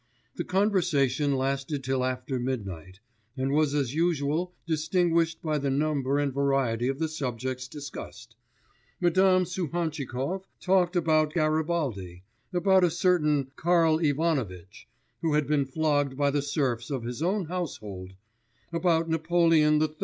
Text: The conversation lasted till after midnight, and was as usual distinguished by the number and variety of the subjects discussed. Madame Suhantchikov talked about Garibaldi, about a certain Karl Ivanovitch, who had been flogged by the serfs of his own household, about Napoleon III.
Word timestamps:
The 0.35 0.43
conversation 0.43 1.35
lasted 1.37 1.83
till 1.83 2.03
after 2.03 2.39
midnight, 2.39 2.99
and 3.37 3.51
was 3.51 3.75
as 3.75 3.93
usual 3.93 4.51
distinguished 4.65 5.43
by 5.43 5.59
the 5.59 5.69
number 5.69 6.17
and 6.17 6.33
variety 6.33 6.87
of 6.87 6.97
the 6.97 7.07
subjects 7.07 7.67
discussed. 7.67 8.35
Madame 8.99 9.45
Suhantchikov 9.45 10.47
talked 10.59 10.95
about 10.95 11.35
Garibaldi, 11.35 12.23
about 12.51 12.83
a 12.83 12.89
certain 12.89 13.51
Karl 13.55 13.99
Ivanovitch, 13.99 14.87
who 15.21 15.35
had 15.35 15.45
been 15.45 15.65
flogged 15.65 16.17
by 16.17 16.31
the 16.31 16.41
serfs 16.41 16.89
of 16.89 17.03
his 17.03 17.21
own 17.21 17.45
household, 17.45 18.13
about 18.73 19.07
Napoleon 19.07 19.79
III. 19.79 19.89